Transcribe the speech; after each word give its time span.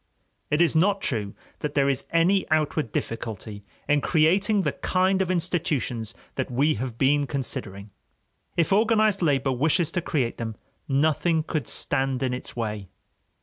It 0.49 0.61
is 0.63 0.75
not 0.75 0.99
true 1.03 1.35
that 1.59 1.75
there 1.75 1.87
is 1.87 2.05
any 2.11 2.49
outward 2.49 2.91
difficulty 2.91 3.63
in 3.87 4.01
creating 4.01 4.63
the 4.63 4.71
kind 4.71 5.21
of 5.21 5.29
institutions 5.29 6.15
that 6.33 6.49
we 6.49 6.73
have 6.73 6.97
been 6.97 7.27
considering. 7.27 7.91
If 8.57 8.73
organized 8.73 9.21
labor 9.21 9.51
wishes 9.51 9.91
to 9.91 10.01
create 10.01 10.37
them, 10.39 10.55
nothing 10.87 11.43
could 11.43 11.67
stand 11.67 12.23
in 12.23 12.33
its 12.33 12.55
way. 12.55 12.87